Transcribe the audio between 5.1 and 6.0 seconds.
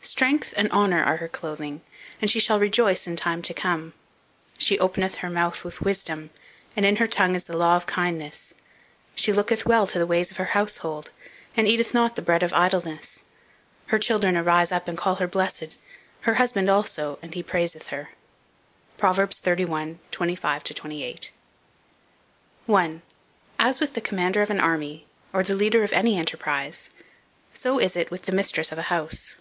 her mouth with